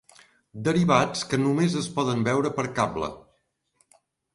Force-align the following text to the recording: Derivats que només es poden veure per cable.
Derivats 0.67 1.21
que 1.33 1.39
només 1.43 1.77
es 1.85 1.93
poden 2.01 2.27
veure 2.31 2.55
per 2.59 2.69
cable. 2.83 3.15